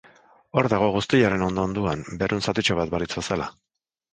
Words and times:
Hor 0.61 0.67
dago, 0.73 0.87
guztiaren 0.95 1.45
hondo-hondoan, 1.47 2.03
berun 2.23 2.45
zatitxo 2.49 2.79
bat 2.81 2.95
balitz 2.95 3.11
bezala. 3.21 3.53